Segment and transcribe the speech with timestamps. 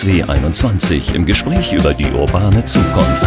[0.00, 3.22] DSW 21 im Gespräch über die urbane Zukunft.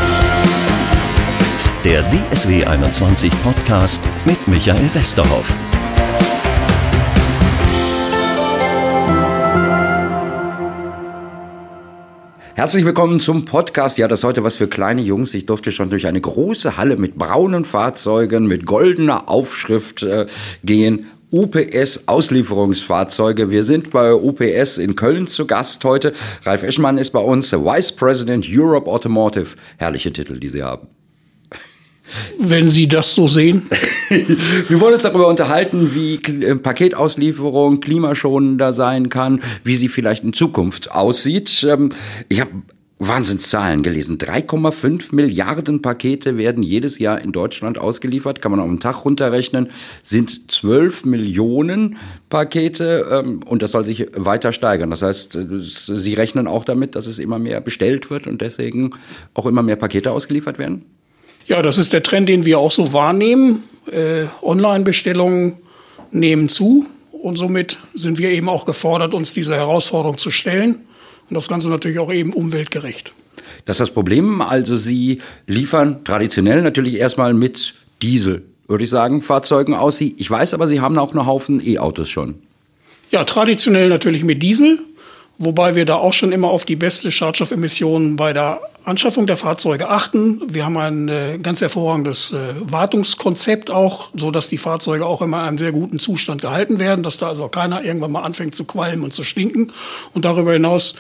[1.83, 5.53] Der DSW 21 Podcast mit Michael Westerhoff.
[12.55, 13.99] Herzlich willkommen zum Podcast.
[13.99, 15.35] Ja, das ist heute was für kleine Jungs.
[15.35, 20.25] Ich durfte schon durch eine große Halle mit braunen Fahrzeugen, mit goldener Aufschrift äh,
[20.63, 21.05] gehen.
[21.33, 23.49] UPS Auslieferungsfahrzeuge.
[23.49, 26.13] Wir sind bei UPS in Köln zu Gast heute.
[26.45, 29.55] Ralf Eschmann ist bei uns, Vice President Europe Automotive.
[29.77, 30.87] Herrliche Titel, die Sie haben.
[32.37, 33.63] Wenn Sie das so sehen.
[34.09, 40.33] Wir wollen uns darüber unterhalten, wie äh, Paketauslieferung klimaschonender sein kann, wie sie vielleicht in
[40.33, 41.65] Zukunft aussieht.
[41.67, 41.89] Ähm,
[42.29, 42.51] ich habe
[43.07, 44.17] Wahnsinnszahlen gelesen.
[44.17, 48.41] 3,5 Milliarden Pakete werden jedes Jahr in Deutschland ausgeliefert.
[48.41, 49.71] Kann man auf einen Tag runterrechnen.
[50.01, 51.97] Sind 12 Millionen
[52.29, 54.89] Pakete ähm, und das soll sich weiter steigern.
[54.89, 58.91] Das heißt, äh, Sie rechnen auch damit, dass es immer mehr bestellt wird und deswegen
[59.33, 60.85] auch immer mehr Pakete ausgeliefert werden?
[61.45, 63.63] Ja, das ist der Trend, den wir auch so wahrnehmen.
[63.91, 65.57] Äh, Online-Bestellungen
[66.11, 70.81] nehmen zu und somit sind wir eben auch gefordert, uns dieser Herausforderung zu stellen
[71.29, 73.13] und das Ganze natürlich auch eben umweltgerecht.
[73.65, 74.41] Das ist das Problem.
[74.41, 80.01] Also Sie liefern traditionell natürlich erstmal mit Diesel, würde ich sagen, Fahrzeugen aus.
[80.01, 82.35] Ich weiß aber, Sie haben auch einen Haufen E-Autos schon.
[83.11, 84.79] Ja, traditionell natürlich mit Diesel.
[85.39, 89.89] Wobei wir da auch schon immer auf die beste Schadstoffemissionen bei der Anschaffung der Fahrzeuge
[89.89, 90.41] achten.
[90.53, 95.39] Wir haben ein äh, ganz hervorragendes äh, Wartungskonzept auch, so dass die Fahrzeuge auch immer
[95.39, 98.65] in einem sehr guten Zustand gehalten werden, dass da also keiner irgendwann mal anfängt zu
[98.65, 99.71] qualmen und zu stinken.
[100.13, 100.95] Und darüber hinaus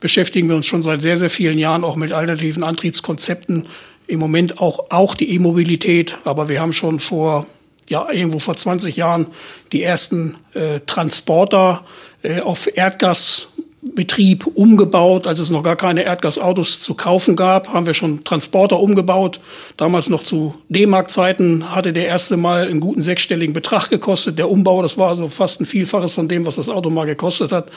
[0.00, 3.66] beschäftigen wir uns schon seit sehr, sehr vielen Jahren auch mit alternativen Antriebskonzepten.
[4.06, 6.16] Im Moment auch, auch die E-Mobilität.
[6.24, 7.46] Aber wir haben schon vor
[7.88, 9.28] ja, irgendwo vor 20 Jahren
[9.72, 11.84] die ersten äh, Transporter
[12.22, 13.48] äh, auf Erdgas
[13.80, 15.26] Betrieb umgebaut.
[15.26, 19.40] Als es noch gar keine Erdgasautos zu kaufen gab, haben wir schon Transporter umgebaut.
[19.76, 24.38] Damals noch zu D-Mark-Zeiten hatte der erste Mal einen guten sechsstelligen Betrag gekostet.
[24.38, 27.52] Der Umbau, das war also fast ein Vielfaches von dem, was das Auto mal gekostet
[27.52, 27.70] hat.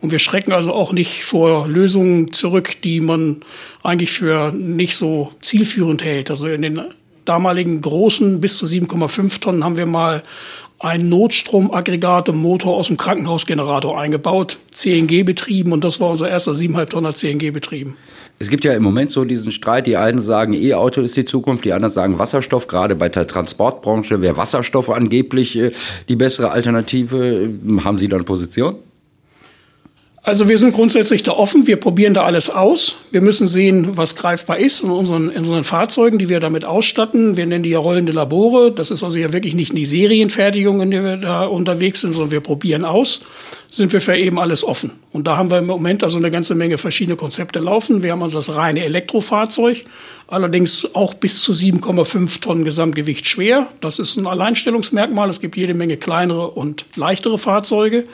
[0.00, 3.40] Und wir schrecken also auch nicht vor Lösungen zurück, die man
[3.82, 6.30] eigentlich für nicht so zielführend hält.
[6.30, 6.80] Also in den
[7.24, 10.22] damaligen großen bis zu 7,5 Tonnen haben wir mal
[10.84, 16.52] ein Notstromaggregat im Motor aus dem Krankenhausgenerator eingebaut, CNG betrieben und das war unser erster
[16.52, 17.96] 7,5 Tonner CNG betrieben.
[18.38, 21.64] Es gibt ja im Moment so diesen Streit, die einen sagen, E-Auto ist die Zukunft,
[21.64, 25.70] die anderen sagen Wasserstoff, gerade bei der Transportbranche wäre Wasserstoff angeblich äh,
[26.08, 27.48] die bessere Alternative.
[27.82, 28.76] Haben Sie da eine Position?
[30.26, 32.96] Also wir sind grundsätzlich da offen, wir probieren da alles aus.
[33.10, 37.36] Wir müssen sehen, was greifbar ist in unseren, in unseren Fahrzeugen, die wir damit ausstatten.
[37.36, 38.72] Wir nennen die ja rollende Labore.
[38.72, 42.30] Das ist also ja wirklich nicht die Serienfertigung, in der wir da unterwegs sind, sondern
[42.30, 43.20] wir probieren aus.
[43.68, 44.92] Sind wir für eben alles offen.
[45.12, 48.02] Und da haben wir im Moment also eine ganze Menge verschiedene Konzepte laufen.
[48.02, 49.84] Wir haben also das reine Elektrofahrzeug,
[50.28, 53.66] allerdings auch bis zu 7,5 Tonnen Gesamtgewicht schwer.
[53.82, 55.28] Das ist ein Alleinstellungsmerkmal.
[55.28, 58.06] Es gibt jede Menge kleinere und leichtere Fahrzeuge.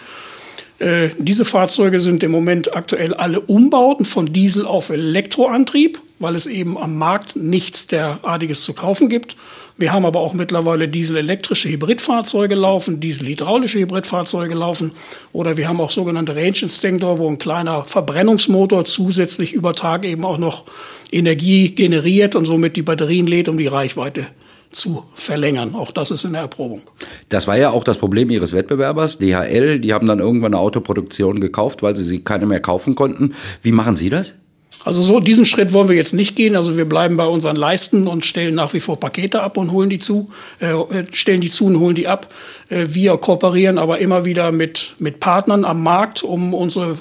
[0.81, 6.47] Äh, diese Fahrzeuge sind im Moment aktuell alle Umbauten von Diesel auf Elektroantrieb, weil es
[6.47, 9.37] eben am Markt nichts derartiges zu kaufen gibt.
[9.77, 14.93] Wir haben aber auch mittlerweile dieselelektrische Hybridfahrzeuge laufen, dieselhydraulische Hybridfahrzeuge laufen
[15.33, 20.25] oder wir haben auch sogenannte Range Extender, wo ein kleiner Verbrennungsmotor zusätzlich über Tag eben
[20.25, 20.65] auch noch
[21.13, 24.27] Energie generiert und somit die Batterien lädt, um die Reichweite
[24.71, 25.75] zu verlängern.
[25.75, 26.83] Auch das ist in der Erprobung.
[27.29, 29.81] Das war ja auch das Problem Ihres Wettbewerbers, DHL.
[29.81, 33.35] Die haben dann irgendwann eine Autoproduktion gekauft, weil sie sie keine mehr kaufen konnten.
[33.63, 34.37] Wie machen Sie das?
[34.85, 36.57] Also so diesen Schritt wollen wir jetzt nicht gehen.
[36.57, 39.91] Also wir bleiben bei unseren Leisten und stellen nach wie vor Pakete ab und holen
[39.91, 40.31] die zu,
[40.61, 42.33] äh, stellen die zu und holen die ab.
[42.69, 46.97] Äh, wir kooperieren aber immer wieder mit, mit Partnern am Markt, um unsere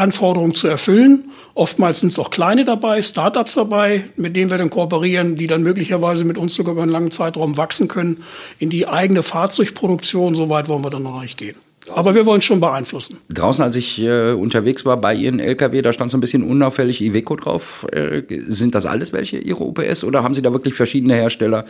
[0.00, 1.30] Anforderungen zu erfüllen.
[1.54, 5.62] Oftmals sind es auch kleine dabei, Startups dabei, mit denen wir dann kooperieren, die dann
[5.62, 8.24] möglicherweise mit uns sogar über einen langen Zeitraum wachsen können
[8.58, 10.34] in die eigene Fahrzeugproduktion.
[10.34, 11.56] So weit wollen wir dann noch nicht gehen.
[11.94, 13.18] Aber wir wollen schon beeinflussen.
[13.28, 17.00] Draußen, als ich äh, unterwegs war bei Ihren LKW, da stand so ein bisschen unauffällig
[17.00, 17.86] Iveco drauf.
[17.92, 20.04] Äh, sind das alles welche, Ihre UPS?
[20.04, 21.64] Oder haben Sie da wirklich verschiedene Hersteller,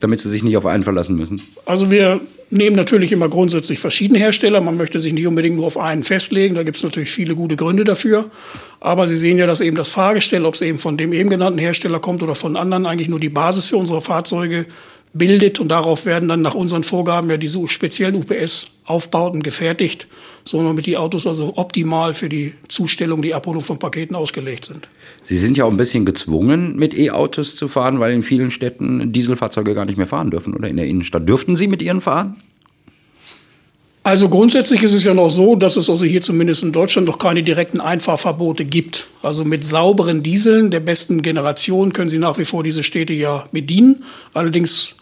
[0.00, 1.40] damit Sie sich nicht auf einen verlassen müssen?
[1.66, 4.60] Also wir nehmen natürlich immer grundsätzlich verschiedene Hersteller.
[4.60, 6.54] Man möchte sich nicht unbedingt nur auf einen festlegen.
[6.54, 8.30] Da gibt es natürlich viele gute Gründe dafür.
[8.80, 11.58] Aber Sie sehen ja, dass eben das Fahrgestell, ob es eben von dem eben genannten
[11.58, 14.66] Hersteller kommt oder von anderen, eigentlich nur die Basis für unsere Fahrzeuge
[15.14, 20.08] bildet und darauf werden dann nach unseren Vorgaben ja diese speziellen UPS-Aufbauten gefertigt,
[20.44, 24.88] so damit die Autos also optimal für die Zustellung, die Abholung von Paketen ausgelegt sind.
[25.22, 29.12] Sie sind ja auch ein bisschen gezwungen, mit E-Autos zu fahren, weil in vielen Städten
[29.12, 31.28] Dieselfahrzeuge gar nicht mehr fahren dürfen oder in der Innenstadt.
[31.28, 32.36] Dürften Sie mit Ihren fahren?
[34.06, 37.18] Also grundsätzlich ist es ja noch so, dass es also hier zumindest in Deutschland noch
[37.18, 39.06] keine direkten Einfahrverbote gibt.
[39.22, 43.44] Also mit sauberen Dieseln der besten Generation können Sie nach wie vor diese Städte ja
[43.50, 44.04] bedienen.
[44.34, 44.96] Allerdings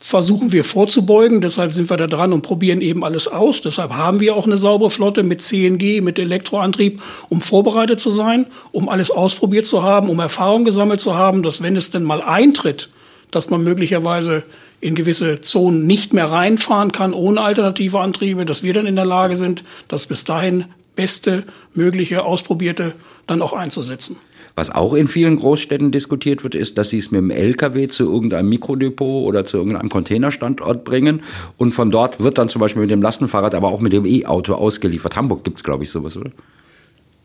[0.00, 1.40] versuchen wir vorzubeugen.
[1.40, 3.60] Deshalb sind wir da dran und probieren eben alles aus.
[3.62, 8.46] Deshalb haben wir auch eine saubere Flotte mit CNG, mit Elektroantrieb, um vorbereitet zu sein,
[8.72, 12.22] um alles ausprobiert zu haben, um Erfahrung gesammelt zu haben, dass wenn es denn mal
[12.22, 12.90] eintritt,
[13.30, 14.44] dass man möglicherweise
[14.80, 19.04] in gewisse Zonen nicht mehr reinfahren kann ohne alternative Antriebe, dass wir dann in der
[19.04, 21.44] Lage sind, das bis dahin beste
[21.74, 22.94] mögliche ausprobierte
[23.26, 24.16] dann auch einzusetzen.
[24.58, 28.12] Was auch in vielen Großstädten diskutiert wird, ist, dass sie es mit dem LKW zu
[28.12, 31.22] irgendeinem Mikrodepot oder zu irgendeinem Containerstandort bringen
[31.58, 34.54] und von dort wird dann zum Beispiel mit dem Lastenfahrrad, aber auch mit dem E-Auto
[34.54, 35.14] ausgeliefert.
[35.14, 36.32] Hamburg gibt es, glaube ich, sowas, oder?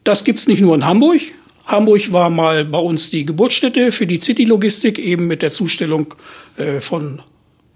[0.04, 1.22] Das gibt es nicht nur in Hamburg.
[1.66, 6.14] Hamburg war mal bei uns die Geburtsstätte für die City-Logistik, eben mit der Zustellung
[6.58, 7.20] äh, von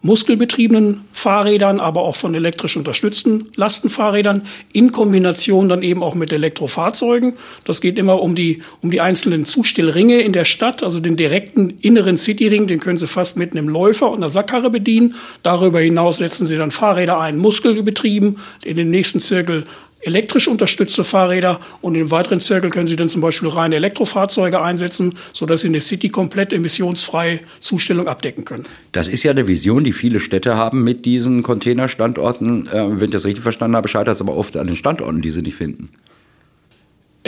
[0.02, 7.34] muskelbetriebenen Fahrrädern, aber auch von elektrisch unterstützten Lastenfahrrädern in Kombination dann eben auch mit Elektrofahrzeugen.
[7.66, 11.72] Das geht immer um die, um die einzelnen Zustellringe in der Stadt, also den direkten
[11.82, 15.16] inneren Cityring, den können Sie fast mit einem Läufer und einer Sackkarre bedienen.
[15.42, 19.64] Darüber hinaus setzen Sie dann Fahrräder ein, muskelbetrieben, in den nächsten Zirkel
[20.02, 25.16] elektrisch unterstützte Fahrräder und im weiteren Zirkel können Sie dann zum Beispiel reine Elektrofahrzeuge einsetzen,
[25.34, 28.66] sodass Sie in der City komplett emissionsfreie Zustellung abdecken können.
[28.92, 32.68] Das ist ja eine Vision, die viele Städte haben mit diesen Containerstandorten.
[32.68, 35.32] Äh, wenn ich das richtig verstanden habe, scheitert es aber oft an den Standorten, die
[35.32, 35.90] sie nicht finden.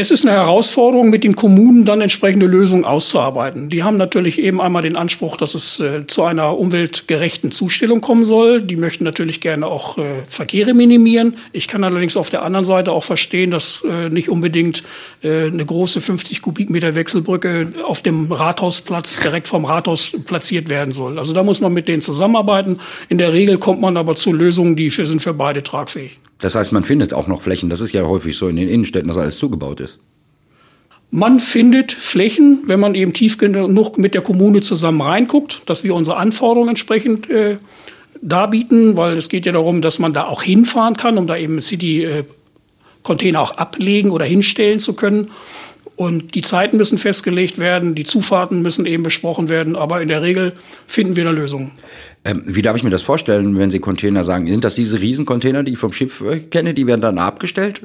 [0.01, 3.67] Es ist eine Herausforderung, mit den Kommunen dann entsprechende Lösungen auszuarbeiten.
[3.67, 8.23] Die haben natürlich eben einmal den Anspruch, dass es äh, zu einer umweltgerechten Zustellung kommen
[8.23, 8.61] soll.
[8.61, 11.35] Die möchten natürlich gerne auch äh, Verkehre minimieren.
[11.51, 14.83] Ich kann allerdings auf der anderen Seite auch verstehen, dass äh, nicht unbedingt
[15.21, 21.19] äh, eine große 50 Kubikmeter Wechselbrücke auf dem Rathausplatz direkt vom Rathaus platziert werden soll.
[21.19, 22.79] Also da muss man mit denen zusammenarbeiten.
[23.09, 26.21] In der Regel kommt man aber zu Lösungen, die für, sind für beide tragfähig.
[26.39, 27.69] Das heißt, man findet auch noch Flächen.
[27.69, 29.88] Das ist ja häufig so in den Innenstädten, dass alles zugebaut ist.
[31.11, 35.95] Man findet Flächen, wenn man eben tief genug mit der Kommune zusammen reinguckt, dass wir
[35.95, 37.57] unsere Anforderungen entsprechend äh,
[38.21, 41.59] darbieten, weil es geht ja darum, dass man da auch hinfahren kann, um da eben
[41.61, 45.31] City-Container auch ablegen oder hinstellen zu können.
[45.95, 50.21] Und die Zeiten müssen festgelegt werden, die Zufahrten müssen eben besprochen werden, aber in der
[50.21, 50.53] Regel
[50.85, 51.71] finden wir da Lösungen.
[52.23, 54.49] Ähm, wie darf ich mir das vorstellen, wenn Sie Container sagen?
[54.49, 57.81] Sind das diese Riesencontainer, die ich vom Schiff äh, kenne, die werden dann abgestellt?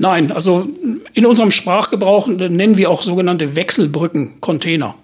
[0.00, 0.66] Nein, also
[1.12, 4.94] in unserem Sprachgebrauch nennen wir auch sogenannte Wechselbrücken-Container.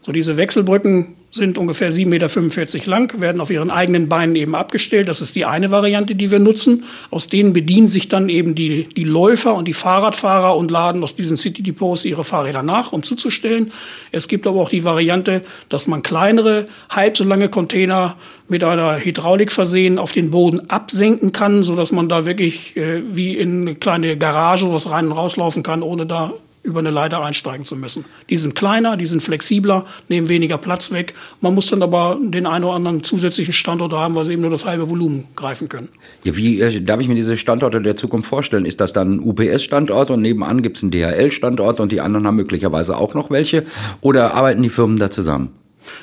[0.00, 5.08] So diese Wechselbrücken sind ungefähr 7,45 Meter lang, werden auf ihren eigenen Beinen eben abgestellt.
[5.08, 6.84] Das ist die eine Variante, die wir nutzen.
[7.10, 11.14] Aus denen bedienen sich dann eben die, die Läufer und die Fahrradfahrer und laden aus
[11.14, 13.72] diesen City Depots ihre Fahrräder nach, um zuzustellen.
[14.12, 18.16] Es gibt aber auch die Variante, dass man kleinere, halb so lange Container
[18.48, 23.36] mit einer Hydraulik versehen auf den Boden absenken kann, sodass man da wirklich äh, wie
[23.36, 26.32] in eine kleine Garage was rein und rauslaufen kann, ohne da
[26.66, 28.04] über eine Leiter einsteigen zu müssen.
[28.28, 31.14] Die sind kleiner, die sind flexibler, nehmen weniger Platz weg.
[31.40, 34.50] Man muss dann aber den einen oder anderen zusätzlichen Standort haben, weil sie eben nur
[34.50, 35.88] das halbe Volumen greifen können.
[36.24, 38.66] Ja, wie äh, darf ich mir diese Standorte der Zukunft vorstellen?
[38.66, 42.36] Ist das dann ein UPS-Standort und nebenan gibt es einen DHL-Standort und die anderen haben
[42.36, 43.64] möglicherweise auch noch welche?
[44.00, 45.50] Oder arbeiten die Firmen da zusammen?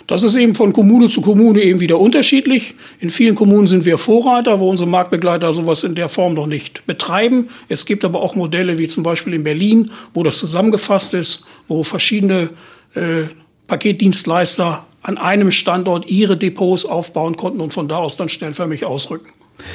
[0.07, 2.75] Das ist eben von Kommune zu Kommune eben wieder unterschiedlich.
[2.99, 6.85] In vielen Kommunen sind wir Vorreiter, wo unsere Marktbegleiter sowas in der Form noch nicht
[6.85, 7.47] betreiben.
[7.69, 11.83] Es gibt aber auch Modelle wie zum Beispiel in Berlin, wo das zusammengefasst ist, wo
[11.83, 12.49] verschiedene
[12.95, 13.23] äh,
[13.67, 19.29] Paketdienstleister an einem Standort ihre Depots aufbauen konnten und von da aus dann stellförmig ausrücken.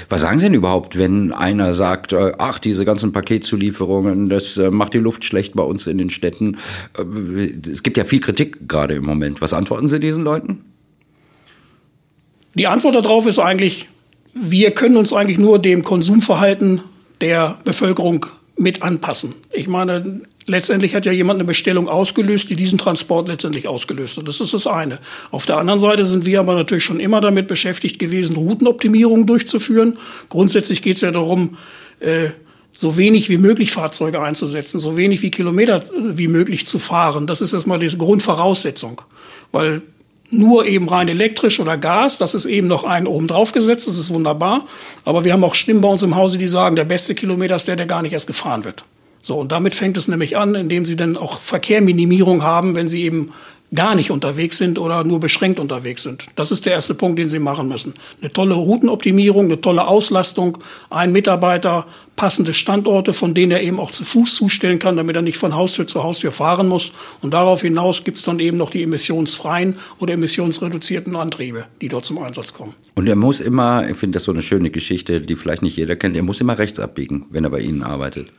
[0.08, 4.70] Was sagen Sie denn überhaupt, wenn einer sagt, äh, ach, diese ganzen Paketzulieferungen, das äh,
[4.70, 6.58] macht die Luft schlecht bei uns in den Städten?
[6.96, 9.40] Äh, es gibt ja viel Kritik gerade im Moment.
[9.40, 10.64] Was antworten Sie diesen Leuten?
[12.54, 13.88] Die Antwort darauf ist eigentlich,
[14.34, 16.80] wir können uns eigentlich nur dem Konsumverhalten
[17.20, 19.34] der Bevölkerung mit anpassen.
[19.52, 24.26] Ich meine, letztendlich hat ja jemand eine Bestellung ausgelöst, die diesen Transport letztendlich ausgelöst hat.
[24.26, 24.98] Das ist das eine.
[25.30, 29.98] Auf der anderen Seite sind wir aber natürlich schon immer damit beschäftigt gewesen, Routenoptimierungen durchzuführen.
[30.28, 31.56] Grundsätzlich geht es ja darum,
[32.00, 32.30] äh,
[32.70, 37.26] so wenig wie möglich Fahrzeuge einzusetzen, so wenig wie Kilometer wie möglich zu fahren.
[37.26, 39.02] Das ist erstmal die Grundvoraussetzung.
[39.52, 39.82] Weil
[40.30, 43.98] nur eben rein elektrisch oder Gas, das ist eben noch ein oben drauf gesetzt, das
[43.98, 44.66] ist wunderbar.
[45.04, 47.66] Aber wir haben auch Stimmen bei uns im Hause, die sagen, der beste Kilometer ist
[47.68, 48.84] der, der gar nicht erst gefahren wird.
[49.20, 53.02] So, und damit fängt es nämlich an, indem sie dann auch Verkehrminimierung haben, wenn sie
[53.02, 53.30] eben
[53.74, 56.26] gar nicht unterwegs sind oder nur beschränkt unterwegs sind.
[56.36, 57.94] Das ist der erste Punkt, den Sie machen müssen.
[58.20, 60.58] Eine tolle Routenoptimierung, eine tolle Auslastung,
[60.90, 65.22] ein Mitarbeiter, passende Standorte, von denen er eben auch zu Fuß zustellen kann, damit er
[65.22, 66.92] nicht von Haustür zu Haustür fahren muss.
[67.20, 72.06] Und darauf hinaus gibt es dann eben noch die emissionsfreien oder emissionsreduzierten Antriebe, die dort
[72.06, 72.74] zum Einsatz kommen.
[72.94, 75.94] Und er muss immer, ich finde das so eine schöne Geschichte, die vielleicht nicht jeder
[75.94, 78.32] kennt, er muss immer rechts abbiegen, wenn er bei Ihnen arbeitet.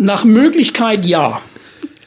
[0.00, 1.42] Nach Möglichkeit ja.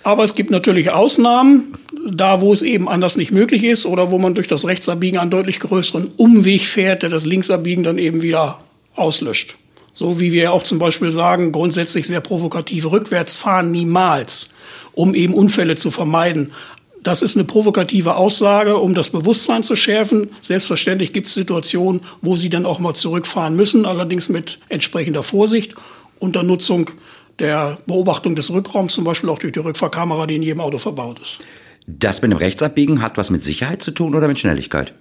[0.04, 1.76] Aber es gibt natürlich Ausnahmen,
[2.10, 5.30] da wo es eben anders nicht möglich ist oder wo man durch das Rechtsabbiegen einen
[5.30, 8.60] deutlich größeren Umweg fährt, der das Linksabbiegen dann eben wieder
[8.96, 9.58] auslöscht.
[9.94, 14.52] So wie wir auch zum Beispiel sagen, grundsätzlich sehr provokativ rückwärts fahren niemals,
[14.94, 16.54] um eben Unfälle zu vermeiden.
[17.04, 20.30] Das ist eine provokative Aussage, um das Bewusstsein zu schärfen.
[20.40, 25.76] Selbstverständlich gibt es Situationen, wo Sie dann auch mal zurückfahren müssen, allerdings mit entsprechender Vorsicht
[26.20, 26.92] unter Nutzung
[27.42, 31.20] der Beobachtung des Rückraums, zum Beispiel auch durch die Rückfahrkamera, die in jedem Auto verbaut
[31.20, 31.40] ist.
[31.88, 34.94] Das mit dem Rechtsabbiegen hat was mit Sicherheit zu tun oder mit Schnelligkeit?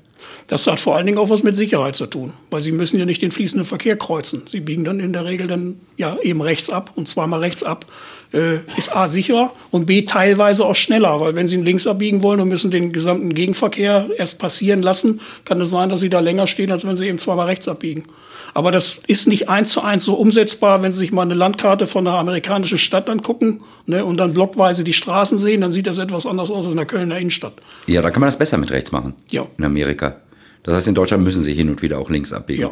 [0.50, 3.06] Das hat vor allen Dingen auch was mit Sicherheit zu tun, weil Sie müssen ja
[3.06, 4.42] nicht den fließenden Verkehr kreuzen.
[4.48, 7.86] Sie biegen dann in der Regel dann ja eben rechts ab und zweimal rechts ab
[8.32, 12.40] äh, ist A sicherer und B teilweise auch schneller, weil wenn Sie links abbiegen wollen
[12.40, 16.46] und müssen den gesamten Gegenverkehr erst passieren lassen, kann es sein, dass Sie da länger
[16.46, 18.04] stehen, als wenn Sie eben zweimal rechts abbiegen.
[18.52, 21.86] Aber das ist nicht eins zu eins so umsetzbar, wenn Sie sich mal eine Landkarte
[21.86, 25.98] von einer amerikanischen Stadt angucken ne, und dann blockweise die Straßen sehen, dann sieht das
[25.98, 27.54] etwas anders aus als in der Kölner Innenstadt.
[27.86, 29.14] Ja, da kann man das besser mit rechts machen.
[29.30, 29.46] Ja.
[29.58, 30.16] In Amerika.
[30.62, 32.62] Das heißt, in Deutschland müssen Sie hin und wieder auch links abbiegen.
[32.62, 32.70] Ja.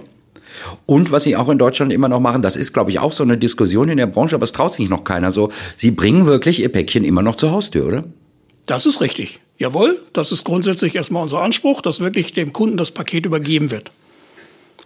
[0.86, 3.22] Und was Sie auch in Deutschland immer noch machen, das ist, glaube ich, auch so
[3.22, 5.50] eine Diskussion in der Branche, aber es traut sich noch keiner so.
[5.76, 8.04] Sie bringen wirklich Ihr Päckchen immer noch zur Haustür, oder?
[8.66, 9.40] Das ist richtig.
[9.56, 13.90] Jawohl, das ist grundsätzlich erstmal unser Anspruch, dass wirklich dem Kunden das Paket übergeben wird.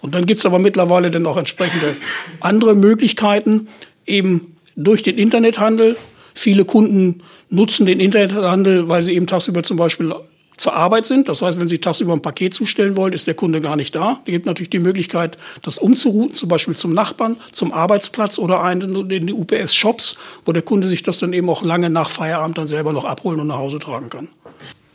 [0.00, 1.96] Und dann gibt es aber mittlerweile dann auch entsprechende
[2.40, 3.68] andere Möglichkeiten,
[4.06, 5.96] eben durch den Internethandel.
[6.34, 10.14] Viele Kunden nutzen den Internethandel, weil sie eben tagsüber zum Beispiel
[10.62, 11.28] zur Arbeit sind.
[11.28, 14.20] Das heißt, wenn Sie tagsüber ein Paket zustellen wollen, ist der Kunde gar nicht da.
[14.24, 19.26] Es gibt natürlich die Möglichkeit, das umzurouten, zum Beispiel zum Nachbarn, zum Arbeitsplatz oder in
[19.26, 20.16] die UPS-Shops,
[20.46, 23.40] wo der Kunde sich das dann eben auch lange nach Feierabend dann selber noch abholen
[23.40, 24.28] und nach Hause tragen kann.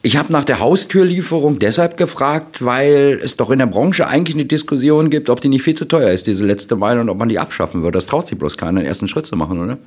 [0.03, 4.45] Ich habe nach der Haustürlieferung deshalb gefragt, weil es doch in der Branche eigentlich eine
[4.45, 7.27] Diskussion gibt, ob die nicht viel zu teuer ist, diese letzte Meile, und ob man
[7.27, 7.97] die abschaffen würde.
[7.97, 9.77] Das traut sich bloß keiner, den ersten Schritt zu machen, oder?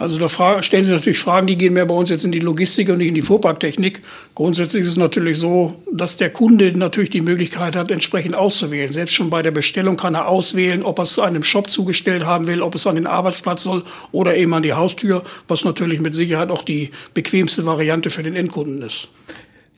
[0.00, 2.88] Also da stellen Sie natürlich Fragen, die gehen mehr bei uns jetzt in die Logistik
[2.88, 4.00] und nicht in die Fuhrparktechnik.
[4.34, 8.90] Grundsätzlich ist es natürlich so, dass der Kunde natürlich die Möglichkeit hat, entsprechend auszuwählen.
[8.90, 12.46] Selbst schon bei der Bestellung kann er auswählen, ob er es einem Shop zugestellt haben
[12.46, 16.14] will, ob es an den Arbeitsplatz soll oder eben an die Haustür, was natürlich mit
[16.14, 19.08] Sicherheit auch die bequemste Variante für den Endkunden ist.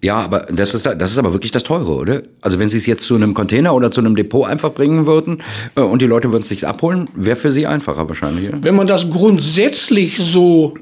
[0.04, 2.22] Ja, aber das ist, das ist aber wirklich das Teure, oder?
[2.40, 5.38] Also wenn Sie es jetzt zu einem Container oder zu einem Depot einfach bringen würden
[5.76, 8.64] äh, und die Leute würden es sich abholen, wäre für Sie einfacher wahrscheinlich, oder?
[8.64, 10.74] Wenn man das grundsätzlich so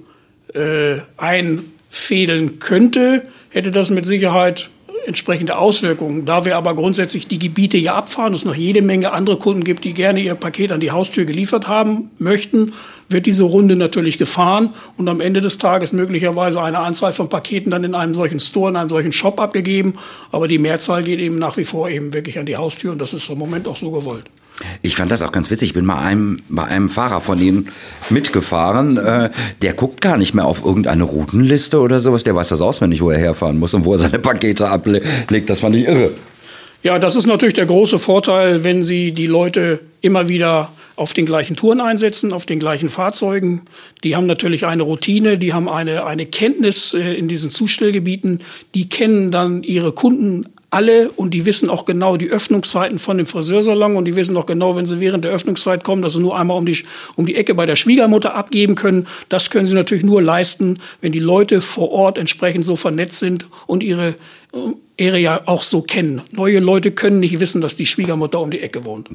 [0.54, 4.70] äh, einfädeln könnte, hätte das mit Sicherheit
[5.06, 6.24] entsprechende Auswirkungen.
[6.24, 9.84] Da wir aber grundsätzlich die Gebiete ja abfahren, es noch jede Menge andere Kunden gibt,
[9.84, 12.72] die gerne ihr Paket an die Haustür geliefert haben möchten,
[13.11, 17.71] wird diese Runde natürlich gefahren und am Ende des Tages möglicherweise eine Anzahl von Paketen
[17.71, 19.95] dann in einem solchen Store, in einem solchen Shop abgegeben.
[20.33, 23.12] Aber die Mehrzahl geht eben nach wie vor eben wirklich an die Haustür und das
[23.12, 24.25] ist im Moment auch so gewollt.
[24.83, 25.71] Ich fand das auch ganz witzig.
[25.71, 27.69] Ich bin mal einem, bei einem Fahrer von Ihnen
[28.11, 28.99] mitgefahren.
[28.99, 29.31] Äh,
[29.62, 32.25] der guckt gar nicht mehr auf irgendeine Routenliste oder sowas.
[32.25, 35.49] Der weiß das auswendig, wo er herfahren muss und wo er seine Pakete ablegt.
[35.49, 36.11] Das fand ich irre.
[36.82, 41.26] Ja, das ist natürlich der große Vorteil, wenn Sie die Leute immer wieder auf den
[41.26, 43.62] gleichen Touren einsetzen, auf den gleichen Fahrzeugen.
[44.02, 48.40] Die haben natürlich eine Routine, die haben eine, eine Kenntnis äh, in diesen Zustellgebieten.
[48.75, 53.26] Die kennen dann ihre Kunden alle und die wissen auch genau die Öffnungszeiten von dem
[53.26, 56.38] Friseursalon und die wissen auch genau, wenn sie während der Öffnungszeit kommen, dass sie nur
[56.38, 56.78] einmal um die,
[57.16, 59.06] um die Ecke bei der Schwiegermutter abgeben können.
[59.28, 63.46] Das können sie natürlich nur leisten, wenn die Leute vor Ort entsprechend so vernetzt sind
[63.66, 64.14] und ihre
[64.52, 66.23] äh, Area auch so kennen.
[66.30, 69.09] Neue Leute können nicht wissen, dass die Schwiegermutter um die Ecke wohnt.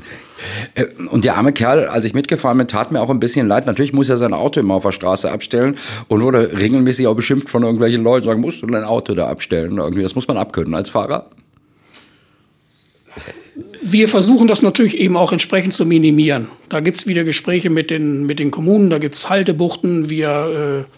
[0.74, 3.65] Äh, und der arme Kerl, als ich mitgefahren bin, tat mir auch ein bisschen leid.
[3.65, 5.75] Natürlich muss er sein Auto immer auf der Straße abstellen
[6.08, 9.77] und wurde regelmäßig auch beschimpft von irgendwelchen Leuten, sagen, musst du dein Auto da abstellen?
[9.77, 11.30] Irgendwie, das muss man abkönnen als Fahrer.
[13.82, 16.48] Wir versuchen das natürlich eben auch entsprechend zu minimieren.
[16.70, 20.10] Da gibt es wieder Gespräche mit den, mit den Kommunen, da gibt es Haltebuchten.
[20.10, 20.92] Wir äh,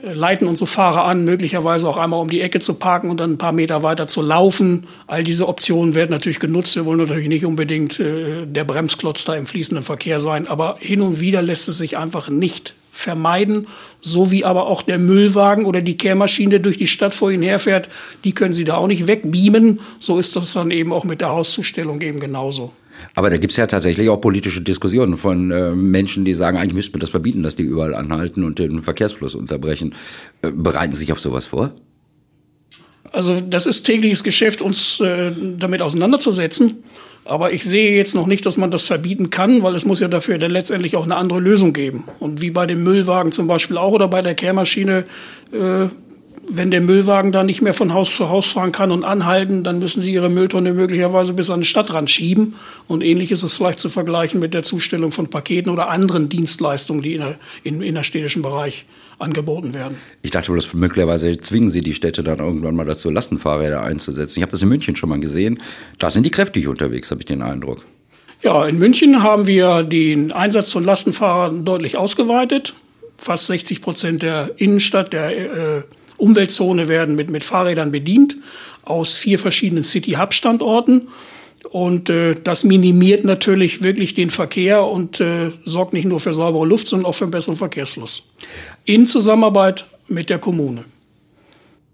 [0.00, 3.38] leiten unsere Fahrer an, möglicherweise auch einmal um die Ecke zu parken und dann ein
[3.38, 4.86] paar Meter weiter zu laufen.
[5.06, 6.74] All diese Optionen werden natürlich genutzt.
[6.76, 11.02] Wir wollen natürlich nicht unbedingt äh, der Bremsklotz da im fließenden Verkehr sein, aber hin
[11.02, 13.66] und wieder lässt es sich einfach nicht vermeiden,
[14.00, 17.88] so wie aber auch der Müllwagen oder die Kehrmaschine durch die Stadt vor ihnen herfährt,
[18.24, 19.80] die können sie da auch nicht wegbeamen.
[19.98, 22.72] So ist das dann eben auch mit der Hauszustellung eben genauso.
[23.14, 26.74] Aber da gibt es ja tatsächlich auch politische Diskussionen von äh, Menschen, die sagen, eigentlich
[26.74, 29.94] müsste man das verbieten, dass die überall anhalten und den Verkehrsfluss unterbrechen.
[30.42, 31.74] Äh, bereiten Sie sich auf sowas vor?
[33.12, 36.82] also das ist tägliches Geschäft, uns äh, damit auseinanderzusetzen.
[37.24, 40.08] Aber ich sehe jetzt noch nicht, dass man das verbieten kann, weil es muss ja
[40.08, 42.04] dafür dann letztendlich auch eine andere Lösung geben.
[42.18, 45.04] Und wie bei dem Müllwagen zum Beispiel auch oder bei der Kehrmaschine,
[45.52, 45.86] äh,
[46.48, 49.78] wenn der Müllwagen da nicht mehr von Haus zu Haus fahren kann und anhalten, dann
[49.78, 52.54] müssen sie ihre Mülltonne möglicherweise bis an den Stadtrand schieben.
[52.88, 57.02] Und ähnlich ist es vielleicht zu vergleichen mit der Zustellung von Paketen oder anderen Dienstleistungen,
[57.02, 58.86] die in der, im innerstädtischen Bereich
[59.18, 59.96] angeboten werden.
[60.22, 64.40] Ich dachte, dass möglicherweise zwingen sie die Städte dann irgendwann mal dazu, Lastenfahrräder einzusetzen.
[64.40, 65.60] Ich habe das in München schon mal gesehen.
[65.98, 67.84] Da sind die kräftig unterwegs, habe ich den Eindruck.
[68.42, 72.74] Ja, in München haben wir den Einsatz von Lastenfahrern deutlich ausgeweitet.
[73.14, 75.82] Fast 60 Prozent der Innenstadt, der äh,
[76.22, 78.36] Umweltzone werden mit, mit Fahrrädern bedient
[78.84, 81.08] aus vier verschiedenen City-Hub-Standorten.
[81.70, 86.66] Und äh, das minimiert natürlich wirklich den Verkehr und äh, sorgt nicht nur für saubere
[86.66, 88.22] Luft, sondern auch für einen besseren Verkehrsfluss.
[88.84, 90.84] In Zusammenarbeit mit der Kommune.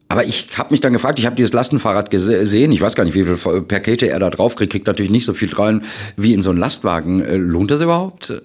[0.09, 3.15] Aber ich habe mich dann gefragt, ich habe dieses Lastenfahrrad gesehen, ich weiß gar nicht,
[3.15, 5.83] wie viele Pakete er da drauf kriegt, kriegt natürlich nicht so viel rein
[6.17, 7.23] wie in so einen Lastwagen.
[7.23, 8.43] Äh, lohnt das überhaupt?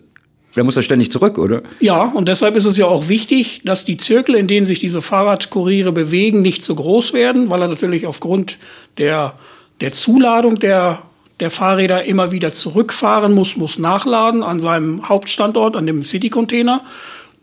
[0.56, 1.64] Der muss ja ständig zurück, oder?
[1.80, 5.02] Ja, und deshalb ist es ja auch wichtig, dass die Zirkel, in denen sich diese
[5.02, 8.58] Fahrradkuriere bewegen, nicht zu groß werden, weil er natürlich aufgrund
[8.98, 9.36] der,
[9.82, 11.00] der Zuladung der,
[11.40, 16.84] der Fahrräder immer wieder zurückfahren muss, muss nachladen an seinem Hauptstandort, an dem City-Container.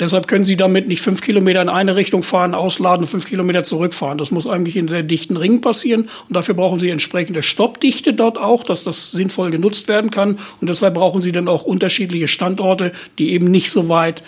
[0.01, 4.19] Deshalb können Sie damit nicht fünf Kilometer in eine Richtung fahren, ausladen, fünf Kilometer zurückfahren.
[4.19, 6.09] Das muss eigentlich in sehr dichten Ringen passieren.
[6.27, 10.39] Und dafür brauchen Sie entsprechende Stoppdichte dort auch, dass das sinnvoll genutzt werden kann.
[10.61, 14.23] Und deshalb brauchen Sie dann auch unterschiedliche Standorte, die eben nicht so weit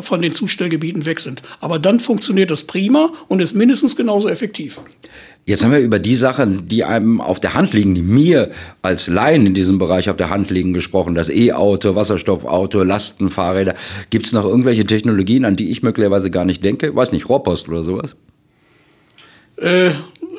[0.00, 1.42] von den Zustellgebieten weg sind.
[1.60, 4.80] Aber dann funktioniert das prima und ist mindestens genauso effektiv.
[5.44, 8.50] Jetzt haben wir über die Sachen, die einem auf der Hand liegen, die mir
[8.82, 11.14] als Laien in diesem Bereich auf der Hand liegen, gesprochen.
[11.14, 13.76] Das E-Auto, Wasserstoffauto, Lastenfahrräder.
[14.10, 16.96] Gibt es noch irgendwelche Technologien, an die ich möglicherweise gar nicht denke?
[16.96, 18.16] Weiß nicht, Rohrpost oder sowas?
[19.56, 19.90] Äh,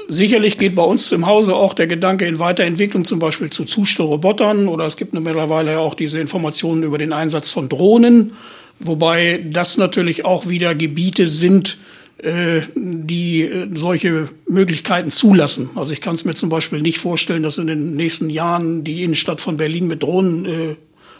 [0.10, 4.68] sicherlich geht bei uns im Hause auch der Gedanke in Weiterentwicklung zum Beispiel zu Zustellrobotern
[4.68, 8.34] oder es gibt mittlerweile auch diese Informationen über den Einsatz von Drohnen,
[8.80, 11.78] wobei das natürlich auch wieder Gebiete sind,
[12.18, 15.70] äh, die äh, solche Möglichkeiten zulassen.
[15.76, 19.04] Also ich kann es mir zum Beispiel nicht vorstellen, dass in den nächsten Jahren die
[19.04, 20.76] Innenstadt von Berlin mit Drohnen äh,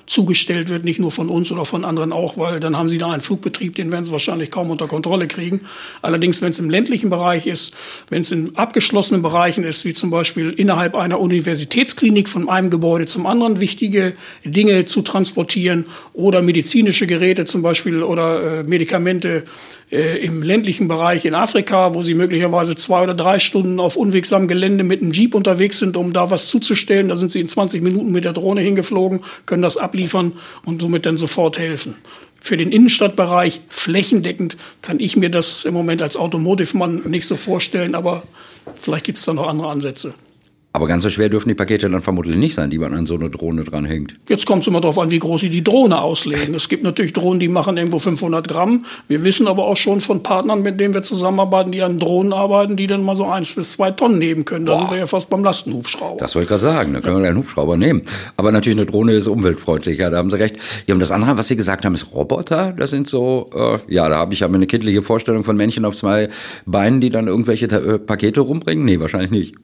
[0.08, 3.12] zugestellt wird, nicht nur von uns oder von anderen auch, weil dann haben sie da
[3.12, 5.62] einen Flugbetrieb, den werden sie wahrscheinlich kaum unter Kontrolle kriegen.
[6.02, 7.76] Allerdings, wenn es im ländlichen Bereich ist,
[8.10, 13.06] wenn es in abgeschlossenen Bereichen ist, wie zum Beispiel innerhalb einer Universitätsklinik von einem Gebäude
[13.06, 14.14] zum anderen wichtige
[14.46, 19.44] Dinge zu transportieren oder medizinische Geräte zum Beispiel oder äh, Medikamente
[19.92, 24.48] äh, im ländlichen Bereich in Afrika, wo sie möglicherweise zwei oder drei Stunden auf unwegsamem
[24.48, 27.10] Gelände mit einem Jeep unterwegs sind, um da was zuzustellen.
[27.10, 30.34] Da sind sie in 20 Minuten mit der Drohne hingeflogen, können das abliefern
[30.66, 31.96] und somit dann sofort helfen.
[32.40, 37.96] Für den Innenstadtbereich flächendeckend kann ich mir das im Moment als Automotive-Mann nicht so vorstellen,
[37.96, 38.24] aber
[38.74, 40.14] vielleicht gibt es da noch andere Ansätze.
[40.78, 43.16] Aber ganz so schwer dürfen die Pakete dann vermutlich nicht sein, die man an so
[43.16, 44.14] eine Drohne dranhängt.
[44.30, 46.54] Jetzt kommt es immer darauf an, wie groß sie die Drohne auslegen.
[46.54, 48.86] Es gibt natürlich Drohnen, die machen irgendwo 500 Gramm.
[49.08, 52.76] Wir wissen aber auch schon von Partnern, mit denen wir zusammenarbeiten, die an Drohnen arbeiten,
[52.76, 54.68] die dann mal so eins bis zwei Tonnen nehmen können.
[54.68, 54.78] Da Boah.
[54.82, 56.20] sind wir ja fast beim Lastenhubschrauber.
[56.20, 56.94] Das wollte ich gerade sagen.
[56.94, 58.04] Da können wir einen Hubschrauber nehmen.
[58.36, 60.12] Aber natürlich eine Drohne ist umweltfreundlicher.
[60.12, 60.58] Da haben Sie recht.
[60.86, 62.72] Ja, und das andere, was Sie gesagt haben, ist Roboter.
[62.78, 65.96] Das sind so, äh, ja, da habe ich ja eine kindliche Vorstellung von Männchen auf
[65.96, 66.30] zwei
[66.68, 68.86] Beinen, die dann irgendwelche äh, Pakete rumbringen.
[68.86, 69.56] Nee, wahrscheinlich nicht.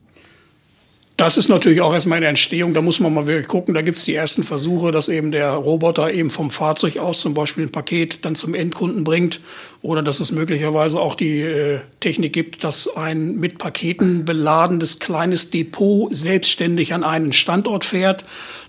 [1.16, 2.74] Das ist natürlich auch erstmal eine Entstehung.
[2.74, 3.72] Da muss man mal wirklich gucken.
[3.72, 7.34] Da gibt es die ersten Versuche, dass eben der Roboter eben vom Fahrzeug aus zum
[7.34, 9.40] Beispiel ein Paket dann zum Endkunden bringt.
[9.80, 15.50] Oder dass es möglicherweise auch die äh, Technik gibt, dass ein mit Paketen beladenes kleines
[15.50, 18.24] Depot selbstständig an einen Standort fährt.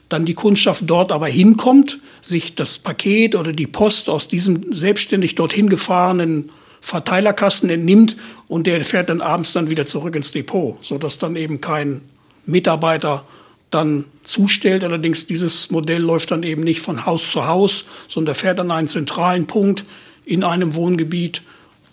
[0.09, 5.33] Dann die Kundschaft dort aber hinkommt, sich das Paket oder die Post aus diesem selbstständig
[5.33, 8.15] dorthin gefahrenen Verteilerkasten entnimmt
[8.47, 12.01] und der fährt dann abends dann wieder zurück ins Depot, sodass dann eben kein
[12.45, 13.25] Mitarbeiter
[13.71, 14.83] dann zustellt.
[14.83, 18.71] Allerdings dieses Modell läuft dann eben nicht von Haus zu Haus, sondern er fährt an
[18.71, 19.85] einen zentralen Punkt
[20.25, 21.43] in einem Wohngebiet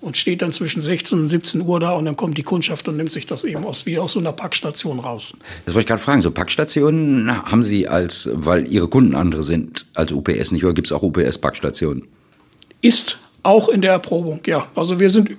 [0.00, 2.96] und steht dann zwischen 16 und 17 Uhr da und dann kommt die Kundschaft und
[2.96, 5.32] nimmt sich das eben aus, wie aus so einer Packstation raus.
[5.64, 9.86] Das wollte ich gerade fragen, so Packstationen haben Sie als, weil Ihre Kunden andere sind,
[9.94, 12.04] als UPS nicht, oder gibt es auch UPS-Packstationen?
[12.80, 14.66] Ist auch in der Erprobung, ja.
[14.74, 15.30] Also wir sind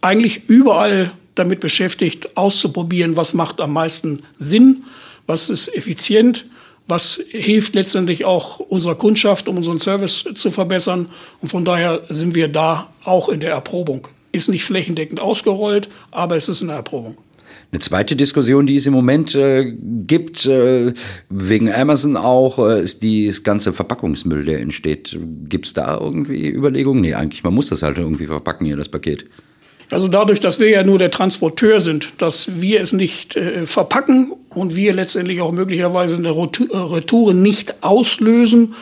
[0.00, 4.84] eigentlich überall damit beschäftigt, auszuprobieren, was macht am meisten Sinn,
[5.26, 6.46] was ist effizient,
[6.88, 11.08] was hilft letztendlich auch unserer Kundschaft, um unseren Service zu verbessern.
[11.40, 14.08] Und von daher sind wir da auch in der Erprobung.
[14.32, 17.16] Ist nicht flächendeckend ausgerollt, aber es ist in der Erprobung.
[17.70, 19.72] Eine zweite Diskussion, die es im Moment äh,
[20.06, 20.92] gibt, äh,
[21.30, 25.18] wegen Amazon auch, äh, ist die, das ganze Verpackungsmüll, der entsteht.
[25.48, 27.00] Gibt es da irgendwie Überlegungen?
[27.00, 29.24] Nee, eigentlich, man muss das halt irgendwie verpacken hier, das Paket.
[29.92, 34.32] Also dadurch, dass wir ja nur der Transporteur sind, dass wir es nicht äh, verpacken
[34.48, 38.74] und wir letztendlich auch möglicherweise eine Retour nicht auslösen,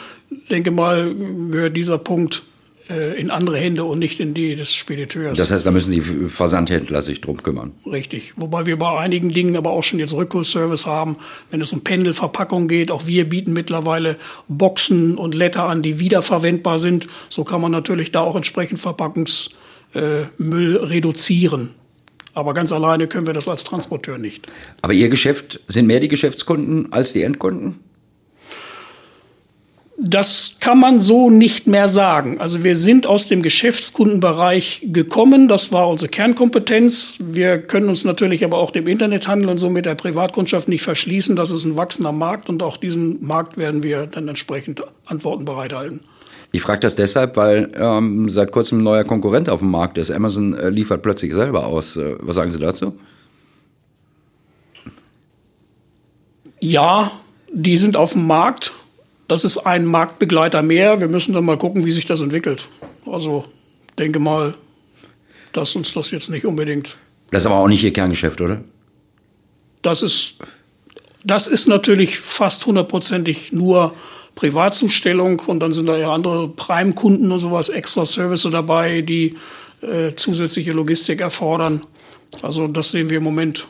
[0.51, 1.14] denke mal,
[1.51, 2.44] gehört dieser Punkt
[2.88, 5.37] äh, in andere Hände und nicht in die des Spediteurs.
[5.37, 7.73] Das heißt, da müssen die Versandhändler sich drum kümmern.
[7.87, 8.35] Richtig.
[8.37, 11.16] Wobei wir bei einigen Dingen aber auch schon jetzt Rückholservice haben,
[11.51, 12.92] wenn es um Pendelverpackung geht.
[12.92, 17.09] Auch wir bieten mittlerweile Boxen und Letter an, die wiederverwendbar sind.
[17.29, 19.59] So kann man natürlich da auch entsprechend Verpackungsmüll
[19.94, 21.74] äh, reduzieren.
[22.35, 24.46] Aber ganz alleine können wir das als Transporteur nicht.
[24.83, 27.81] Aber Ihr Geschäft sind mehr die Geschäftskunden als die Endkunden?
[30.03, 32.40] Das kann man so nicht mehr sagen.
[32.40, 35.46] Also wir sind aus dem Geschäftskundenbereich gekommen.
[35.46, 37.18] Das war unsere Kernkompetenz.
[37.20, 41.37] Wir können uns natürlich aber auch dem Internethandel und somit der Privatkundschaft nicht verschließen.
[41.37, 46.00] Das ist ein wachsender Markt und auch diesen Markt werden wir dann entsprechend Antworten bereithalten.
[46.53, 50.11] Ich frage das deshalb, weil ähm, seit kurzem ein neuer Konkurrent auf dem Markt ist.
[50.11, 51.97] Amazon äh, liefert plötzlich selber aus.
[51.97, 52.99] Äh, was sagen Sie dazu?
[56.61, 57.13] Ja,
[57.53, 58.73] die sind auf dem Markt
[59.31, 61.01] das ist ein Marktbegleiter mehr.
[61.01, 62.67] Wir müssen dann mal gucken, wie sich das entwickelt.
[63.07, 63.45] Also
[63.97, 64.55] denke mal,
[65.53, 66.97] dass uns das jetzt nicht unbedingt.
[67.31, 68.61] Das ist aber auch nicht Ihr Kerngeschäft, oder?
[69.83, 70.39] Das ist,
[71.25, 73.95] das ist natürlich fast hundertprozentig nur
[74.40, 79.37] Privatzustellung und dann sind da ja andere Prime-Kunden und sowas, extra Service dabei, die
[79.83, 81.83] äh, zusätzliche Logistik erfordern.
[82.40, 83.68] Also das sehen wir im Moment.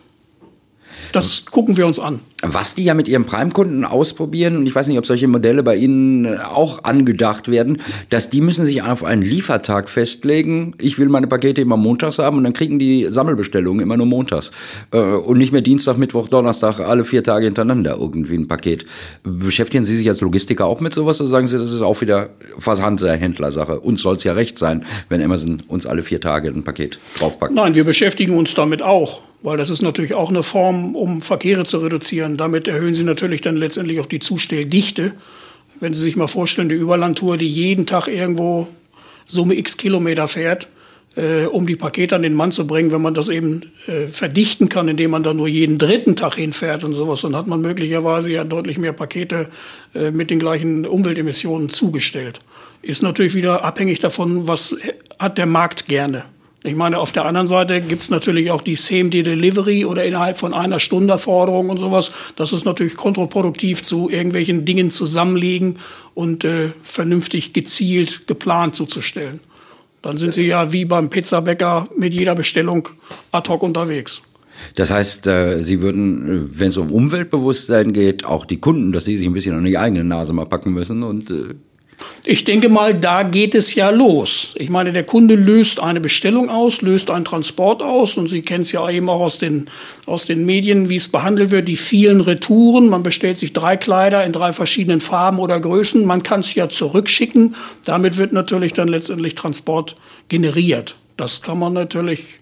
[1.11, 2.21] Das gucken wir uns an.
[2.43, 5.77] Was die ja mit ihren Prime-Kunden ausprobieren, und ich weiß nicht, ob solche Modelle bei
[5.77, 10.75] Ihnen äh, auch angedacht werden, dass die müssen sich auf einen Liefertag festlegen.
[10.81, 14.53] Ich will meine Pakete immer montags haben und dann kriegen die Sammelbestellungen immer nur montags.
[14.91, 18.87] Äh, und nicht mehr Dienstag, Mittwoch, Donnerstag, alle vier Tage hintereinander irgendwie ein Paket.
[19.23, 22.31] Beschäftigen Sie sich als Logistiker auch mit sowas oder sagen Sie, das ist auch wieder
[22.59, 23.81] Versand der Händlersache?
[23.81, 27.53] Uns soll es ja recht sein, wenn Amazon uns alle vier Tage ein Paket draufpackt.
[27.53, 31.65] Nein, wir beschäftigen uns damit auch, weil das ist natürlich auch eine Form, um Verkehre
[31.65, 32.37] zu reduzieren werden.
[32.37, 35.13] Damit erhöhen Sie natürlich dann letztendlich auch die Zustelldichte.
[35.81, 38.69] Wenn Sie sich mal vorstellen, die Überlandtour, die jeden Tag irgendwo
[39.27, 40.69] Summe x Kilometer fährt,
[41.17, 44.69] äh, um die Pakete an den Mann zu bringen, wenn man das eben äh, verdichten
[44.69, 48.31] kann, indem man da nur jeden dritten Tag hinfährt und sowas, dann hat man möglicherweise
[48.33, 49.49] ja deutlich mehr Pakete
[49.95, 52.41] äh, mit den gleichen Umweltemissionen zugestellt.
[52.83, 54.77] Ist natürlich wieder abhängig davon, was
[55.19, 56.25] hat der Markt gerne.
[56.63, 60.53] Ich meine, auf der anderen Seite gibt es natürlich auch die Same-Day-Delivery oder innerhalb von
[60.53, 62.11] einer Stunde Forderung und sowas.
[62.37, 65.79] Das ist natürlich kontraproduktiv zu irgendwelchen Dingen zusammenlegen
[66.13, 69.41] und äh, vernünftig gezielt geplant zuzustellen.
[70.03, 72.89] Dann sind sie ja wie beim Pizzabäcker mit jeder Bestellung
[73.33, 74.21] ad hoc unterwegs.
[74.75, 79.17] Das heißt, äh, Sie würden, wenn es um Umweltbewusstsein geht, auch die Kunden, dass sie
[79.17, 81.55] sich ein bisschen an die eigene Nase mal packen müssen und äh,
[82.25, 84.55] ich denke mal, da geht es ja los.
[84.57, 88.61] Ich meine, der Kunde löst eine Bestellung aus, löst einen Transport aus und Sie kennen
[88.61, 89.67] es ja eben auch aus den,
[90.07, 92.89] aus den Medien, wie es behandelt wird, die vielen Retouren.
[92.89, 96.05] Man bestellt sich drei Kleider in drei verschiedenen Farben oder Größen.
[96.05, 97.55] Man kann es ja zurückschicken.
[97.85, 99.97] Damit wird natürlich dann letztendlich Transport
[100.29, 100.97] generiert.
[101.17, 102.41] Das kann man natürlich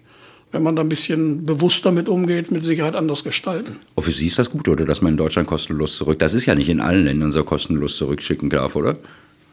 [0.51, 3.77] wenn man da ein bisschen bewusst damit umgeht, mit Sicherheit anders gestalten.
[3.95, 4.85] Oh, für Sie ist das gut, oder?
[4.85, 6.17] Dass man in Deutschland kostenlos zurück.
[6.19, 8.97] Das ist ja nicht in allen Ländern so kostenlos zurückschicken darf, oder?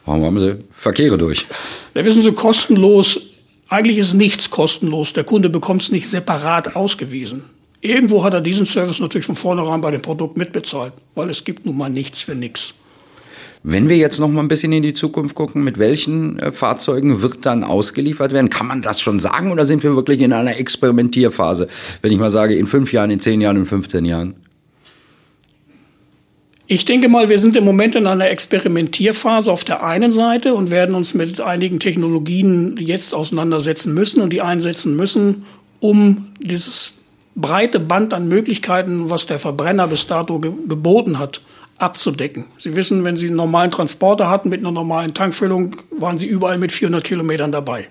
[0.07, 1.47] Warum haben sie Verkehre durch?
[1.95, 3.21] Da wissen Sie, kostenlos,
[3.69, 5.13] eigentlich ist nichts kostenlos.
[5.13, 7.45] Der Kunde bekommt es nicht separat ausgewiesen.
[7.81, 11.67] Irgendwo hat er diesen Service natürlich von vornherein bei dem Produkt mitbezahlt, weil es gibt
[11.67, 12.73] nun mal nichts für nichts.
[13.63, 17.21] Wenn wir jetzt noch mal ein bisschen in die Zukunft gucken, mit welchen äh, Fahrzeugen
[17.21, 18.49] wird dann ausgeliefert werden?
[18.49, 21.67] Kann man das schon sagen oder sind wir wirklich in einer Experimentierphase?
[22.01, 24.35] Wenn ich mal sage, in fünf Jahren, in zehn Jahren, in 15 Jahren?
[26.69, 30.71] Ich denke mal, wir sind im Moment in einer Experimentierphase auf der einen Seite und
[30.71, 35.45] werden uns mit einigen Technologien jetzt auseinandersetzen müssen und die einsetzen müssen,
[35.79, 36.95] um dieses
[37.37, 41.41] breite Band an Möglichkeiten, was der Verbrenner bis dato ge geboten hat,
[41.79, 42.47] abzudecken.
[42.57, 46.59] Sie wissen, wenn Sie einen normalen Transporter hatten mit einer normalen Tankfüllung, waren Sie überall
[46.59, 47.87] mit 400 Kilometern dabei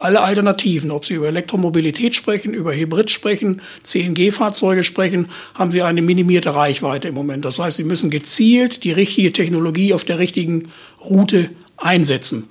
[0.00, 6.00] alle Alternativen, ob Sie über Elektromobilität sprechen, über Hybrid sprechen, CNG-Fahrzeuge sprechen, haben Sie eine
[6.02, 7.44] minimierte Reichweite im Moment.
[7.44, 10.70] Das heißt, Sie müssen gezielt die richtige Technologie auf der richtigen
[11.04, 12.48] Route einsetzen.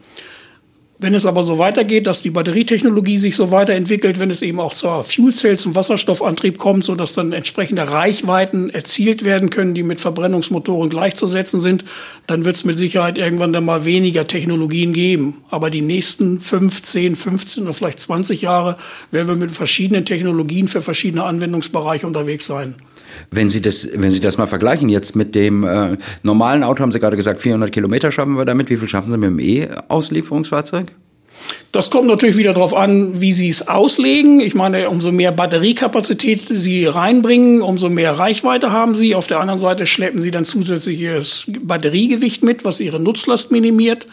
[1.01, 4.73] Wenn es aber so weitergeht, dass die Batterietechnologie sich so weiterentwickelt, wenn es eben auch
[4.73, 10.01] zur Fuel Cell, zum Wasserstoffantrieb kommt, sodass dann entsprechende Reichweiten erzielt werden können, die mit
[10.01, 11.85] Verbrennungsmotoren gleichzusetzen sind,
[12.27, 15.41] dann wird es mit Sicherheit irgendwann dann mal weniger Technologien geben.
[15.49, 18.75] Aber die nächsten 5, 10, 15 oder vielleicht 20 Jahre
[19.09, 22.75] werden wir mit verschiedenen Technologien für verschiedene Anwendungsbereiche unterwegs sein.
[23.31, 26.91] Wenn Sie das, wenn Sie das mal vergleichen jetzt mit dem äh, normalen Auto, haben
[26.91, 28.69] Sie gerade gesagt, 400 Kilometer schaffen wir damit.
[28.69, 30.87] Wie viel schaffen Sie mit dem E-Auslieferungsfahrzeug?
[31.71, 34.39] Das kommt natürlich wieder darauf an, wie Sie es auslegen.
[34.39, 39.13] Ich meine, umso mehr Batteriekapazität Sie reinbringen, umso mehr Reichweite haben Sie.
[39.13, 44.07] Auf der anderen Seite schleppen Sie dann zusätzliches Batteriegewicht mit, was Ihre Nutzlast minimiert.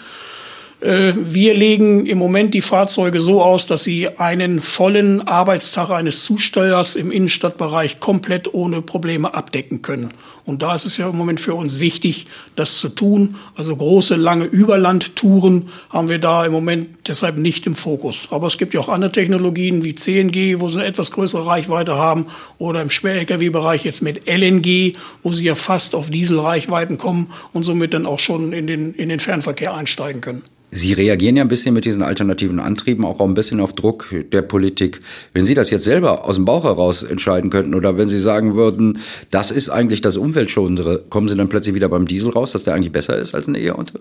[0.81, 6.25] Äh, wir legen im Moment die Fahrzeuge so aus, dass sie einen vollen Arbeitstag eines
[6.25, 10.13] Zustellers im Innenstadtbereich komplett ohne Probleme abdecken können.
[10.47, 13.35] Und da ist es ja im Moment für uns wichtig, das zu tun.
[13.57, 18.29] Also große, lange Überlandtouren haben wir da im Moment deshalb nicht im Fokus.
[18.31, 21.97] Aber es gibt ja auch andere Technologien wie CNG, wo sie eine etwas größere Reichweite
[21.97, 22.27] haben,
[22.59, 27.93] oder im Schwer-Lkw-Bereich jetzt mit LNG, wo sie ja fast auf Dieselreichweiten kommen und somit
[27.93, 30.43] dann auch schon in den, in den Fernverkehr einsteigen können.
[30.73, 34.43] Sie reagieren ja ein bisschen mit diesen alternativen Antrieben auch ein bisschen auf Druck der
[34.43, 35.01] Politik.
[35.33, 38.57] Wenn Sie das jetzt selber aus dem Bauch heraus entscheiden könnten oder wenn Sie sagen
[38.57, 38.99] würden,
[39.31, 42.75] das ist eigentlich das Umweltschonendere, kommen Sie dann plötzlich wieder beim Diesel raus, dass der
[42.75, 44.01] eigentlich besser ist als ein E-Auto?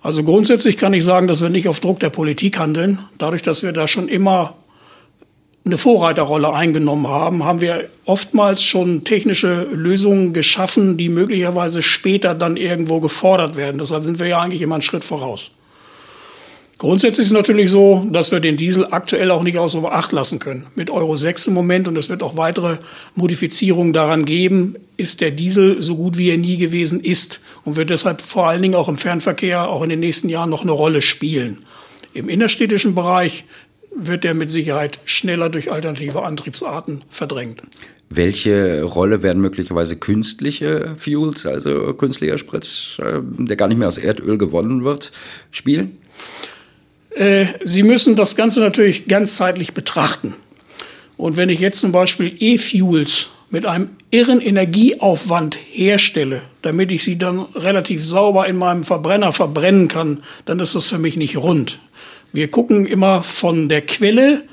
[0.00, 3.00] Also grundsätzlich kann ich sagen, dass wir nicht auf Druck der Politik handeln.
[3.18, 4.54] Dadurch, dass wir da schon immer
[5.64, 12.56] eine Vorreiterrolle eingenommen haben, haben wir oftmals schon technische Lösungen geschaffen, die möglicherweise später dann
[12.56, 13.78] irgendwo gefordert werden.
[13.78, 15.50] Deshalb sind wir ja eigentlich immer einen Schritt voraus.
[16.82, 20.40] Grundsätzlich ist es natürlich so, dass wir den Diesel aktuell auch nicht außer Acht lassen
[20.40, 20.66] können.
[20.74, 22.78] Mit Euro 6 im Moment, und es wird auch weitere
[23.14, 27.90] Modifizierungen daran geben, ist der Diesel so gut wie er nie gewesen ist und wird
[27.90, 31.02] deshalb vor allen Dingen auch im Fernverkehr auch in den nächsten Jahren noch eine Rolle
[31.02, 31.58] spielen.
[32.14, 33.44] Im innerstädtischen Bereich
[33.94, 37.62] wird er mit Sicherheit schneller durch alternative Antriebsarten verdrängt.
[38.10, 43.98] Welche Rolle werden möglicherweise künstliche Fuels, also künstlicher Sprit, äh, der gar nicht mehr aus
[43.98, 45.12] Erdöl gewonnen wird,
[45.52, 45.98] spielen?
[47.14, 50.34] Äh, Sie müssen das Ganze natürlich ganzheitlich betrachten.
[51.16, 57.18] Und wenn ich jetzt zum Beispiel E-Fuels mit einem irren Energieaufwand herstelle, damit ich sie
[57.18, 61.78] dann relativ sauber in meinem Verbrenner verbrennen kann, dann ist das für mich nicht rund.
[62.32, 64.44] Wir gucken immer von der Quelle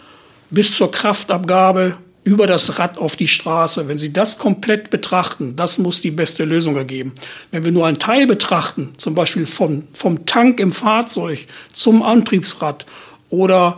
[0.49, 1.97] bis zur Kraftabgabe
[2.29, 3.87] über das Rad auf die Straße.
[3.87, 7.11] Wenn Sie das komplett betrachten, das muss die beste Lösung ergeben.
[7.49, 12.85] Wenn wir nur einen Teil betrachten, zum Beispiel vom, vom Tank im Fahrzeug zum Antriebsrad
[13.31, 13.77] oder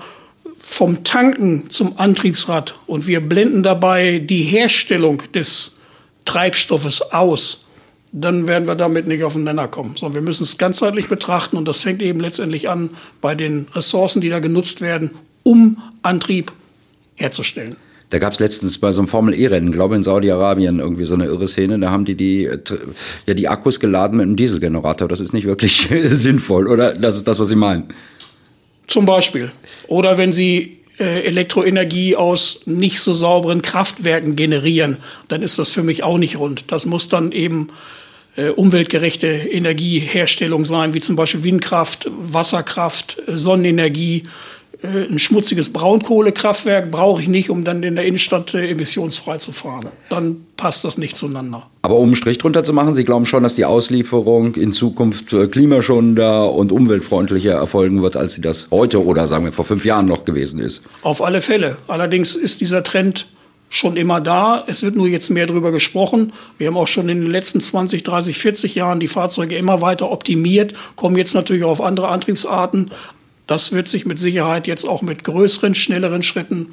[0.59, 5.77] vom Tanken zum Antriebsrad und wir blenden dabei die Herstellung des
[6.25, 7.67] Treibstoffes aus,
[8.11, 9.95] dann werden wir damit nicht auf den Nenner kommen.
[9.95, 12.89] Sondern wir müssen es ganzheitlich betrachten und das fängt eben letztendlich an
[13.21, 15.11] bei den Ressourcen, die da genutzt werden,
[15.43, 16.51] um Antrieb
[17.15, 17.77] herzustellen.
[18.11, 21.47] Da gab es letztens bei so einem Formel-E-Rennen, glaube in Saudi-Arabien, irgendwie so eine irre
[21.47, 21.79] Szene.
[21.79, 22.59] Da haben die die, äh,
[23.25, 25.07] ja, die Akkus geladen mit einem Dieselgenerator.
[25.07, 26.93] Das ist nicht wirklich sinnvoll, oder?
[26.93, 27.85] Das ist das, was Sie meinen.
[28.87, 29.49] Zum Beispiel.
[29.87, 34.97] Oder wenn Sie äh, Elektroenergie aus nicht so sauberen Kraftwerken generieren,
[35.29, 36.65] dann ist das für mich auch nicht rund.
[36.67, 37.67] Das muss dann eben
[38.35, 44.27] äh, umweltgerechte Energieherstellung sein, wie zum Beispiel Windkraft, Wasserkraft, Sonnenenergie, äh,
[44.83, 49.89] ein schmutziges Braunkohlekraftwerk brauche ich nicht, um dann in der Innenstadt äh, emissionsfrei zu fahren.
[50.09, 51.67] Dann passt das nicht zueinander.
[51.83, 55.33] Aber um einen Strich drunter zu machen, Sie glauben schon, dass die Auslieferung in Zukunft
[55.33, 59.85] äh, klimaschonender und umweltfreundlicher erfolgen wird, als sie das heute oder sagen wir vor fünf
[59.85, 60.83] Jahren noch gewesen ist?
[61.03, 61.77] Auf alle Fälle.
[61.87, 63.27] Allerdings ist dieser Trend
[63.69, 64.63] schon immer da.
[64.67, 66.33] Es wird nur jetzt mehr darüber gesprochen.
[66.57, 70.11] Wir haben auch schon in den letzten 20, 30, 40 Jahren die Fahrzeuge immer weiter
[70.11, 72.91] optimiert, kommen jetzt natürlich auch auf andere Antriebsarten.
[73.47, 76.69] Das wird sich mit Sicherheit jetzt auch mit größeren, schnelleren Schritten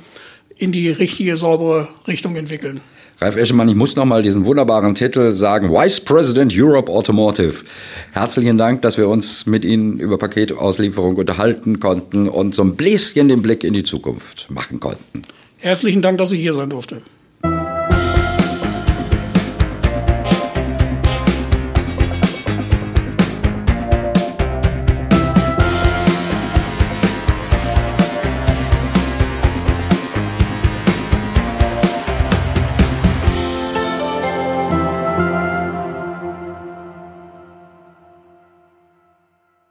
[0.56, 2.80] in die richtige, saubere Richtung entwickeln.
[3.20, 5.72] Ralf Eschemann, ich muss noch mal diesen wunderbaren Titel sagen.
[5.72, 7.64] Vice President Europe Automotive.
[8.12, 13.28] Herzlichen Dank, dass wir uns mit Ihnen über Paketauslieferung unterhalten konnten und so ein Bläschen
[13.28, 15.22] den Blick in die Zukunft machen konnten.
[15.56, 17.02] Herzlichen Dank, dass ich hier sein durfte.